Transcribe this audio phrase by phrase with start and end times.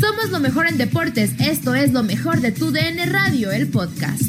[0.00, 1.32] Somos lo mejor en deportes.
[1.40, 4.22] Esto es lo mejor de tu DN Radio, el podcast.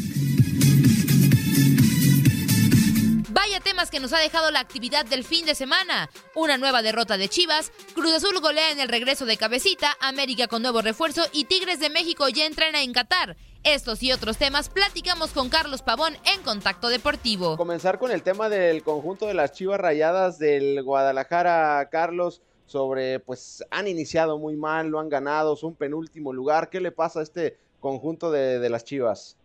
[3.29, 6.09] Vaya temas que nos ha dejado la actividad del fin de semana.
[6.35, 10.61] Una nueva derrota de Chivas, Cruz Azul golea en el regreso de Cabecita, América con
[10.61, 13.37] nuevo refuerzo y Tigres de México ya entrena en Qatar.
[13.63, 17.57] Estos y otros temas platicamos con Carlos Pavón en Contacto Deportivo.
[17.57, 23.63] Comenzar con el tema del conjunto de las Chivas Rayadas del Guadalajara, Carlos sobre, pues
[23.69, 26.69] han iniciado muy mal, lo han ganado, son penúltimo lugar.
[26.69, 29.37] ¿Qué le pasa a este conjunto de, las Chivas?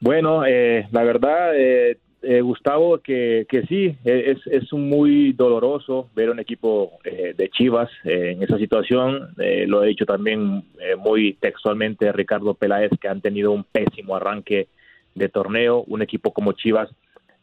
[0.00, 6.30] Bueno, eh, la verdad, eh, eh, Gustavo, que, que sí, es, es muy doloroso ver
[6.30, 9.34] un equipo de Chivas en esa situación.
[9.36, 10.64] lo ha dicho también
[10.98, 14.66] muy textualmente Ricardo Peláez, que han tenido un pésimo arranque
[15.14, 15.84] de torneo.
[15.86, 16.90] Un equipo como Chivas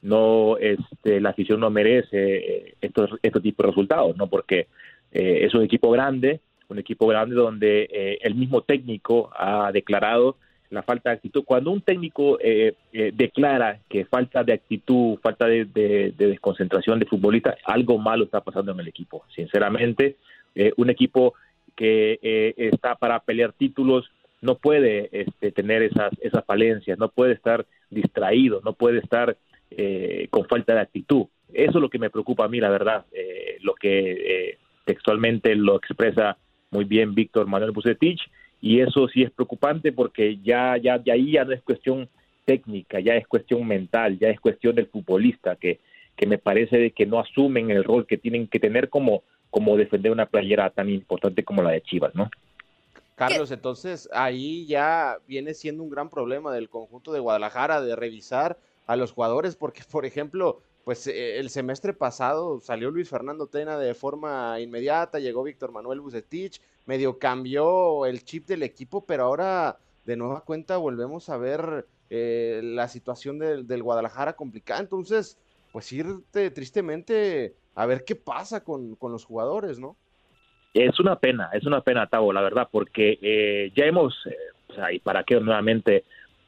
[0.02, 4.28] no este, la afición no merece estos, estos tipos de resultados, ¿no?
[4.28, 4.68] Porque
[5.18, 10.36] eh, es un equipo grande, un equipo grande donde eh, el mismo técnico ha declarado
[10.70, 11.46] la falta de actitud.
[11.46, 12.74] Cuando un técnico eh,
[13.14, 15.64] declara que falta de actitud, falta de,
[16.18, 19.24] desconcentración de futbolista, algo malo está pasando en el equipo.
[19.34, 20.18] Sinceramente,
[20.76, 21.36] un equipo
[21.78, 22.20] que
[22.58, 28.60] está para pelear títulos no puede este, tener esas, esas falencias, no puede estar distraído,
[28.66, 29.38] no puede estar
[30.30, 31.28] con falta de actitud.
[31.54, 33.06] Eso es lo que me preocupa a mí, la verdad.
[33.62, 36.38] lo que textualmente lo expresa
[36.72, 38.22] muy bien Víctor Manuel Bucetich
[38.62, 42.08] y eso sí es preocupante porque ya ya de ahí ya no es cuestión
[42.46, 45.80] técnica, ya es cuestión mental, ya es cuestión del futbolista que
[46.16, 49.78] que me parece de que no asumen el rol que tienen que tener como como
[49.78, 52.30] defender una playera tan importante como la de Chivas, ¿no?
[53.16, 58.58] Carlos, entonces ahí ya viene siendo un gran problema del conjunto de Guadalajara de revisar
[58.88, 63.78] a los jugadores, porque por ejemplo, pues eh, el semestre pasado salió Luis Fernando Tena
[63.78, 69.80] de forma inmediata, llegó Víctor Manuel Bucetich, medio cambió el chip del equipo, pero ahora
[70.06, 74.80] de nueva cuenta volvemos a ver eh, la situación del, Guadalajara complicada.
[74.80, 75.40] Entonces,
[75.72, 79.98] pues irte tristemente a ver qué pasa con, los jugadores, ¿no?
[80.76, 84.14] Es una pena, es una pena, Tavo, la verdad, porque eh, ya hemos,
[84.68, 86.04] o sea, y para qué nuevamente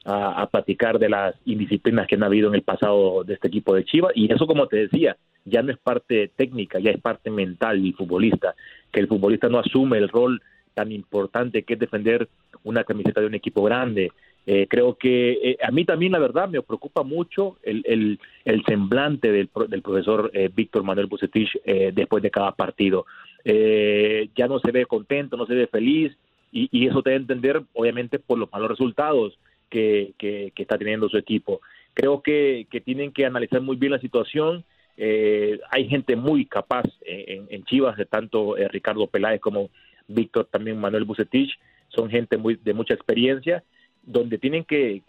[0.07, 3.83] a, platicar de las indisciplinas que han habido en el pasado de este equipo de
[3.83, 4.13] Chivas.
[4.15, 7.91] Y eso, como te decía, ya no es parte técnica, ya es parte mental y
[7.91, 8.55] futbolista,
[8.91, 10.41] que el futbolista no asume el rol
[10.73, 12.29] tan importante que es defender
[12.63, 14.11] una camiseta de un equipo grande.
[14.45, 18.63] Eh, creo que eh, a mí también, la verdad, me preocupa mucho el, el, el
[18.63, 21.51] semblante del, del profesor eh, Víctor Manuel Bucetich
[21.93, 23.05] después de cada partido.
[23.43, 26.15] ya no se ve contento, no se ve feliz,
[26.53, 29.37] y, y eso te debe entender, obviamente, por los malos resultados
[29.69, 31.61] que, que, está teniendo su equipo.
[31.93, 34.63] Creo que, tienen que analizar muy bien la situación.
[34.97, 39.69] Eh, hay gente muy capaz en, Chivas, de tanto eh, Ricardo Peláez como
[40.07, 41.57] Víctor, también Manuel Bucetich,
[41.89, 43.63] son gente muy de mucha experiencia,
[44.03, 45.01] donde tienen que,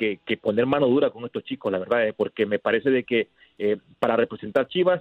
[0.43, 3.29] poner mano dura con estos chicos, la verdad, eh, porque me parece de que
[3.99, 5.01] para representar Chivas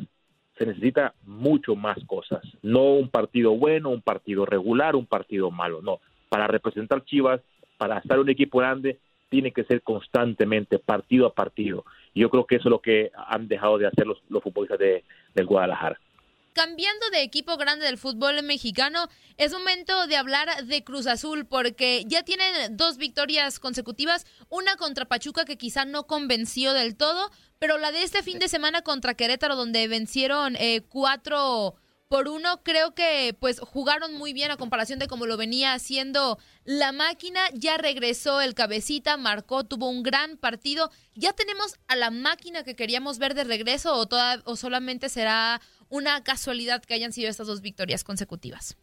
[0.58, 5.82] se necesita mucho más cosas, no un partido bueno, un partido regular, un partido malo,
[5.82, 7.42] no, para representar Chivas,
[7.78, 8.98] para estar un equipo grande,
[9.30, 11.86] tiene que ser constantemente, partido a partido.
[12.14, 14.80] Y yo creo que eso es lo que han dejado de hacer los, los futbolistas
[14.80, 16.00] de, del Guadalajara.
[16.54, 19.08] Cambiando de equipo grande del fútbol mexicano,
[19.38, 25.06] es momento de hablar de Cruz Azul porque ya tienen dos victorias consecutivas, una contra
[25.06, 29.14] Pachuca que quizá no convenció del todo, pero la de este fin de semana contra
[29.14, 31.76] Querétaro donde vencieron eh, cuatro
[32.08, 32.62] por uno.
[32.64, 37.40] Creo que pues jugaron muy bien a comparación de como lo venía haciendo la máquina.
[37.54, 40.90] Ya regresó el cabecita, marcó, tuvo un gran partido.
[41.16, 45.60] ¿Ya tenemos a la máquina que queríamos ver de regreso o, toda, o solamente será
[45.90, 48.78] una casualidad que hayan sido estas dos victorias consecutivas?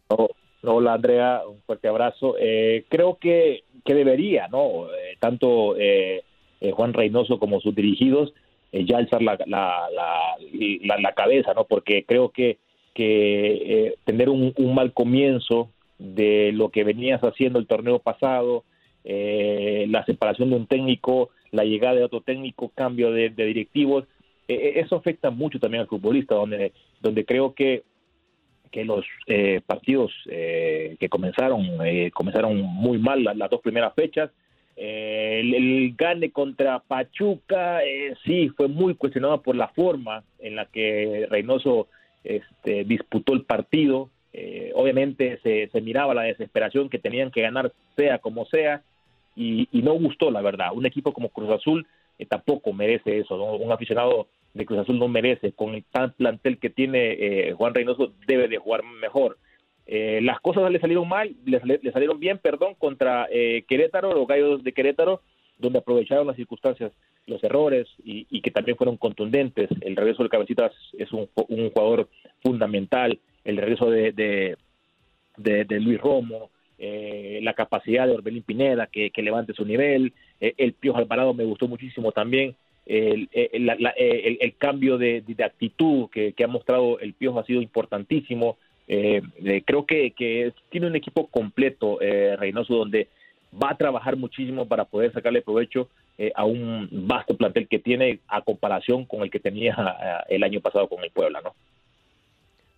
[0.67, 2.37] hola Andrea, un fuerte abrazo.
[2.39, 4.87] Eh, creo que, que debería, ¿no?
[4.87, 6.25] Eh, tanto eh,
[6.73, 8.33] Juan Reynoso como sus dirigidos
[8.73, 11.65] ya alzar la, la, la cabeza, ¿no?
[11.65, 12.59] Porque creo que
[12.95, 18.65] que eh, tener un, mal comienzo de lo que venías haciendo el torneo pasado,
[19.05, 24.05] eh, la separación de un técnico, la llegada de otro técnico, cambio de, directivos,
[24.49, 27.83] eh, eso afecta mucho también al futbolista, donde, donde creo que,
[28.75, 34.33] que los eh, partidos eh, que comenzaron eh, comenzaron muy mal las, dos primeras fechas.
[34.75, 37.79] el, gane contra Pachuca
[38.25, 41.87] sí fue muy cuestionado por la forma en la que Reynoso
[42.25, 44.11] este, disputó el partido.
[44.75, 48.83] obviamente se, se, miraba la desesperación que tenían que ganar sea como sea
[49.37, 50.73] y, no gustó la verdad.
[50.75, 51.87] Un equipo como Cruz Azul
[52.29, 53.37] tampoco merece eso.
[53.37, 55.53] Un aficionado de Cruz Azul no merece.
[55.53, 59.37] Con el tan plantel que tiene eh, Juan Reynoso, debe de jugar mejor.
[59.87, 61.61] Eh, las cosas le salieron mal, le,
[61.93, 65.21] salieron bien, perdón, contra eh, Querétaro, los gallos de Querétaro,
[65.59, 66.93] donde aprovecharon las circunstancias,
[67.27, 69.71] los errores y, que también fueron contundentes.
[69.81, 72.09] El regreso de Cabecitas es un, jugador
[72.43, 73.19] fundamental.
[73.45, 74.57] El regreso de,
[75.37, 80.13] Luis Romo, la capacidad de Orbelín Pineda que, levante su nivel.
[80.41, 82.55] el Pío Alvarado me gustó muchísimo también
[82.87, 88.59] el, el, cambio de, actitud que, ha mostrado el Piojo ha sido importantísimo.
[88.87, 93.09] Eh, eh, creo que, que, tiene un equipo completo, eh, Reynoso, donde
[93.63, 95.89] va a trabajar muchísimo para poder sacarle provecho
[96.35, 100.89] a un vasto plantel que tiene a comparación con el que tenía el año pasado
[100.89, 101.55] con el Puebla, ¿no?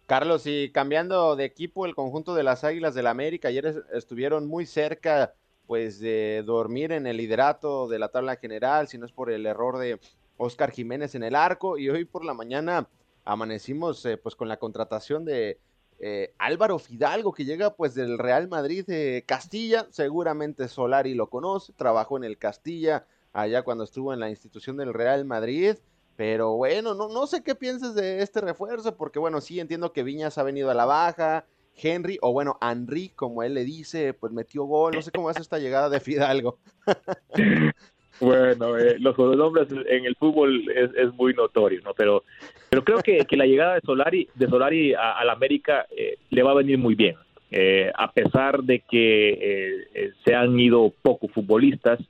[0.07, 4.47] Carlos, y cambiando de equipo, el conjunto de las Águilas del la América ayer estuvieron
[4.47, 5.35] muy cerca
[5.67, 9.47] pues de dormir en el liderato de la tabla general, si no es por el
[9.47, 9.99] error de
[10.37, 12.87] Oscar Jiménez en el arco y hoy por la mañana
[13.25, 15.59] amanecimos eh, pues con la contratación de
[15.99, 21.73] eh, Álvaro Fidalgo que llega pues del Real Madrid de Castilla, seguramente Solari lo conoce,
[21.73, 25.77] trabajó en el Castilla allá cuando estuvo en la institución del Real Madrid,
[26.17, 30.03] pero bueno, no, no sé qué piensas de este refuerzo, porque bueno, sí entiendo que
[30.03, 31.45] Viñas ha venido a la baja,
[31.77, 34.95] Henry, o bueno, Henry, como él le dice, pues metió gol.
[34.95, 36.59] No sé cómo es esta llegada de Fidalgo.
[38.21, 41.93] bueno, eh, los nombres en el fútbol es, muy notorio, ¿no?
[41.95, 42.25] Pero,
[42.69, 46.43] pero creo que, que, la llegada de Solari, de Solari a, la América eh, le
[46.43, 47.17] va a venir muy bien.
[47.51, 52.01] Eh, a pesar de que se han ido pocos futbolistas,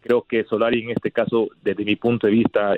[0.00, 2.74] creo que Solari en este caso, desde mi punto de vista,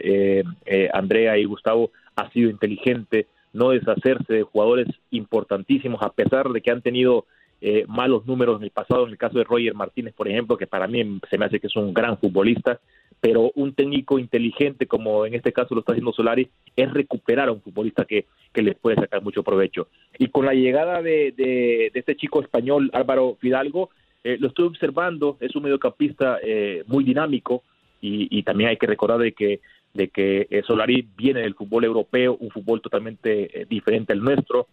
[0.92, 6.70] Andrea y Gustavo, ha sido inteligente, no deshacerse de jugadores importantísimos, a pesar de que
[6.70, 7.26] han tenido
[7.60, 10.66] eh, malos números en el pasado, en el caso de Roger Martínez, por ejemplo, que
[10.66, 12.80] para mí se me hace que es un gran futbolista,
[13.20, 17.52] pero un técnico inteligente, como en este caso lo está haciendo Solari, es recuperar a
[17.52, 19.88] un futbolista que, que le puede sacar mucho provecho.
[20.18, 23.90] Y con la llegada de, de, este chico español, Álvaro Fidalgo,
[24.22, 27.62] eh, lo estoy observando, es un mediocampista eh, muy dinámico
[28.00, 29.60] y, y, también hay que recordar de que
[29.94, 34.68] de que eh, Solari viene del fútbol europeo, un fútbol totalmente eh, diferente al nuestro,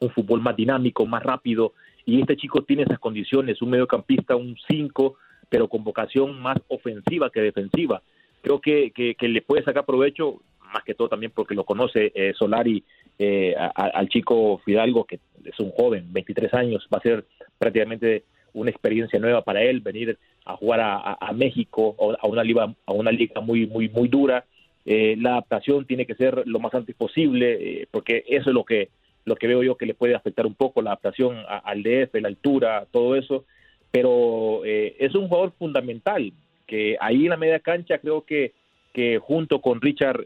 [0.00, 1.74] un fútbol más dinámico, más rápido,
[2.10, 5.16] y este chico tiene esas condiciones, un mediocampista, un 5,
[5.48, 8.02] pero con vocación más ofensiva que defensiva.
[8.42, 10.40] Creo que, que, le puede sacar provecho,
[10.74, 12.82] más que todo también porque lo conoce eh, Solari
[13.74, 17.26] al chico Fidalgo, que es un joven, 23 años, va a ser
[17.58, 18.24] prácticamente
[18.54, 23.12] una experiencia nueva para él, venir a jugar a, México, a una liga, a una
[23.12, 24.44] liga muy, muy, muy dura.
[24.86, 28.64] Eh, la adaptación tiene que ser lo más antes posible, eh, porque eso es lo
[28.64, 28.88] que,
[29.30, 32.28] lo que veo yo que le puede afectar un poco la adaptación al DF, la
[32.28, 33.44] altura, todo eso.
[33.90, 36.32] Pero eh, es un jugador fundamental,
[36.66, 38.52] que ahí en la media cancha creo que,
[38.92, 40.24] que junto con Richard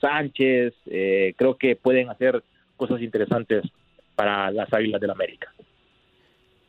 [0.00, 2.42] Sánchez, creo que pueden hacer
[2.76, 3.64] cosas interesantes
[4.14, 5.52] para las Águilas del América.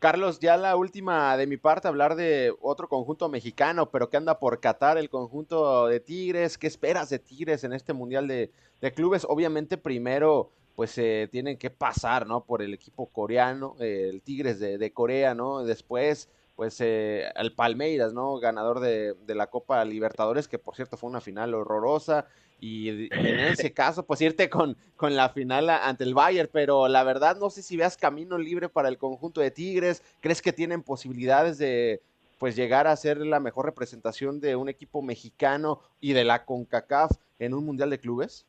[0.06, 4.38] Carlos, ya la última de mi parte, hablar de otro conjunto mexicano, pero que anda
[4.38, 6.58] por Qatar, el conjunto de Tigres.
[6.60, 8.52] ¿Qué esperas de Tigres en este Mundial de,
[8.94, 9.26] Clubes?
[9.28, 12.44] Obviamente primero pues se tienen que pasar, ¿no?
[12.44, 15.64] Por el equipo coreano, el Tigres de, Corea, ¿no?
[15.64, 18.38] Después, pues eh, el Palmeiras, ¿no?
[18.40, 22.28] Ganador de, de, la Copa Libertadores, que por cierto fue una final horrorosa
[22.60, 27.04] y en ese caso, pues irte con, con la final ante el Bayern, pero la
[27.04, 30.84] verdad no sé si veas camino libre para el conjunto de Tigres, ¿crees que tienen
[30.84, 32.02] posibilidades de
[32.38, 37.12] pues llegar a ser la mejor representación de un equipo mexicano y de la CONCACAF
[37.40, 38.46] en un Mundial de Clubes?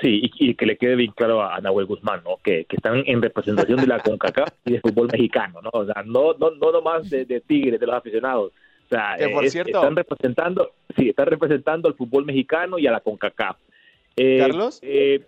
[0.00, 2.36] Sí, y, que le quede bien claro a, Nahuel Guzmán, ¿no?
[2.42, 5.70] Que, están en representación de la CONCACAF y de fútbol mexicano, ¿no?
[5.72, 8.52] O sea, no, no, no nomás de, de Tigres, de los aficionados,
[8.86, 13.00] o sea, por cierto, están representando, sí, están representando al fútbol mexicano y a la
[13.00, 13.56] CONCACAF.
[14.16, 15.26] Eh, Carlos, eh,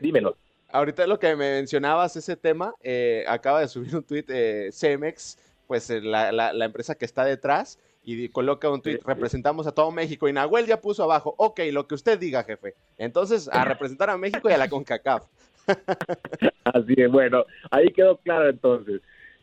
[0.00, 0.36] dímelo.
[0.72, 4.30] Ahorita lo que me mencionabas, ese tema, eh, acaba de subir un tuit
[4.70, 9.90] Cemex, pues la, la, empresa que está detrás, y coloca un tuit, representamos a todo
[9.90, 12.74] México, y Nahuel ya puso abajo, ok, lo que usted diga, jefe.
[12.98, 15.24] Entonces, a representar a México y a la CONCACAF.
[16.64, 19.00] Así es, bueno, ahí quedó claro entonces.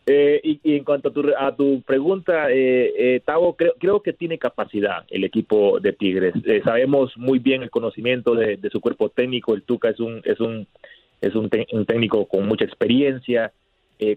[0.09, 4.13] Eh, y, en cuanto a tu, a tu pregunta, eh, eh, Tavo, creo, creo que
[4.13, 6.33] tiene capacidad el equipo de Tigres.
[6.45, 9.53] Eh, sabemos muy bien el conocimiento de, su cuerpo técnico.
[9.53, 10.65] El Tuca es un, es un
[11.19, 13.51] es un, técnico con mucha experiencia,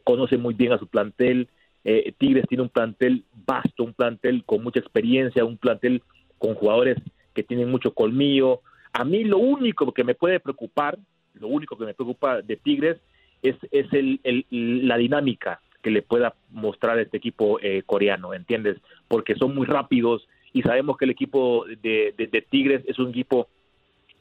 [0.04, 1.48] conoce muy bien a su plantel.
[1.84, 6.02] Eh, Tigres tiene un plantel vasto, un plantel con mucha experiencia, un plantel
[6.38, 6.98] con jugadores
[7.34, 8.60] que tienen mucho colmillo.
[8.92, 10.98] A mí lo único que me puede preocupar,
[11.34, 12.98] lo único que me preocupa de Tigres
[13.42, 14.20] es, es el,
[14.50, 18.76] la dinámica que le pueda mostrar este equipo eh, coreano, ¿entiendes?
[19.08, 23.48] Porque son muy rápidos y sabemos que el equipo de, de, Tigres es un equipo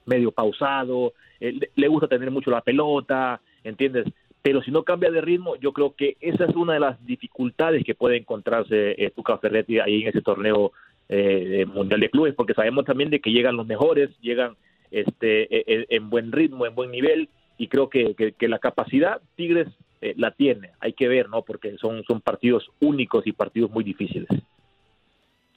[0.05, 4.05] medio pausado, eh, le gusta tener mucho la pelota, ¿entiendes?
[4.41, 7.83] Pero si no cambia de ritmo, yo creo que esa es una de las dificultades
[7.83, 10.71] que puede encontrarse eh, Tuca Ferretti ahí en ese torneo
[11.09, 14.55] eh, mundial de clubes, porque sabemos también de que llegan los mejores, llegan
[14.91, 19.67] este en buen ritmo, en buen nivel, y creo que, que la capacidad Tigres
[20.01, 20.71] eh, la tiene.
[20.79, 21.41] Hay que ver, ¿no?
[21.41, 24.29] Porque son, son partidos únicos y partidos muy difíciles.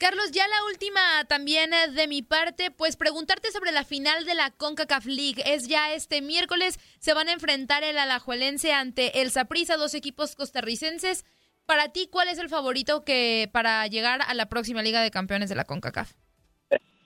[0.03, 4.35] Carlos, ya la última también eh, de mi parte, pues preguntarte sobre la final de
[4.35, 5.41] la CONCACAF League.
[5.47, 10.35] Es ya este miércoles, se van a enfrentar el Alajuelense ante el Saprissa, dos equipos
[10.35, 11.25] costarricenses.
[11.67, 15.49] Para ti, ¿cuál es el favorito que para llegar a la próxima Liga de Campeones
[15.49, 16.11] de la CONCACAF?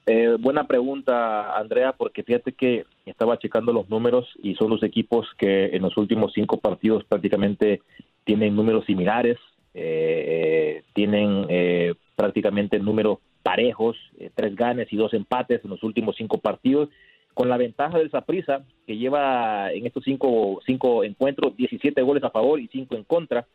[0.07, 5.27] Eh, buena pregunta, Andrea, porque fíjate que estaba checando los números y son los equipos
[5.37, 7.83] que en los últimos cinco partidos prácticamente
[8.25, 9.37] tienen números similares,
[9.75, 13.97] eh, tienen eh, prácticamente números parejos,
[14.35, 16.89] tres ganes y dos empates en los últimos cinco partidos,
[17.35, 22.31] con la ventaja del Saprissa, que lleva en estos cinco, cinco encuentros 17 goles a
[22.31, 23.47] favor y cinco en contra.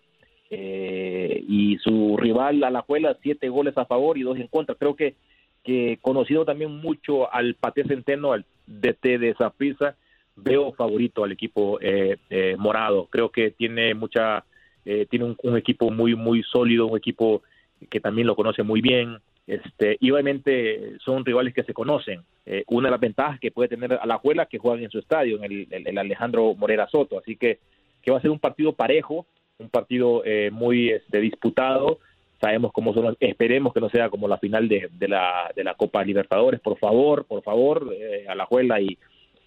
[0.49, 4.75] y su rival Alajuela, siete goles a favor y dos en contra.
[4.75, 5.15] Creo que
[5.63, 9.95] que conocido también mucho al Pate Centeno, al DT de Zapisa,
[10.35, 13.07] veo favorito al equipo eh, eh, morado.
[13.09, 14.43] Creo que tiene mucha,
[14.85, 17.43] eh, tiene un, equipo muy muy sólido, un equipo
[17.89, 19.17] que también lo conoce muy bien.
[19.47, 22.21] Este, y obviamente son rivales que se conocen.
[22.67, 25.43] una de las ventajas que puede tener a la Juela que juegan en su estadio,
[25.43, 27.17] en el, Alejandro Morera Soto.
[27.19, 27.59] Así que,
[28.01, 29.25] que va a ser un partido parejo,
[29.57, 31.99] un partido muy este, disputado
[32.41, 36.03] sabemos cómo son, esperemos que no sea como la final de, la, de la Copa
[36.03, 38.97] Libertadores, por favor, por favor, eh, a la Juela y,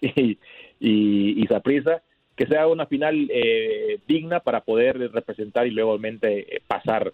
[0.01, 0.37] y,
[0.79, 1.47] y,
[2.35, 7.13] que sea una final eh, digna para poder representar y luego eh, pasar